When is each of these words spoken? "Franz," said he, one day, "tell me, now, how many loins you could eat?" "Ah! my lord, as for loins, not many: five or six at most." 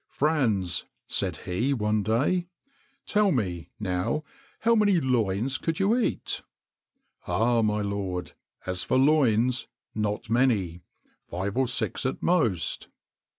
"Franz," 0.09 0.87
said 1.05 1.37
he, 1.45 1.75
one 1.75 2.01
day, 2.01 2.47
"tell 3.05 3.31
me, 3.31 3.69
now, 3.79 4.23
how 4.61 4.73
many 4.73 4.99
loins 4.99 5.59
you 5.59 5.61
could 5.71 6.01
eat?" 6.03 6.41
"Ah! 7.27 7.61
my 7.61 7.81
lord, 7.81 8.33
as 8.65 8.81
for 8.83 8.97
loins, 8.97 9.67
not 9.93 10.27
many: 10.27 10.81
five 11.29 11.55
or 11.55 11.67
six 11.67 12.03
at 12.07 12.23
most." 12.23 12.87